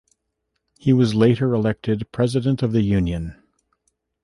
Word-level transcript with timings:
He 0.79 0.93
was 0.93 1.13
later 1.13 1.53
elected 1.53 2.11
president 2.11 2.63
of 2.63 2.71
the 2.71 2.81
Union. 2.81 3.35